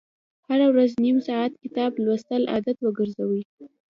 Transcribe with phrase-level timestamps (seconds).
[0.49, 3.41] هره ورځ نیم ساعت کتاب لوستل عادت وګرځوئ.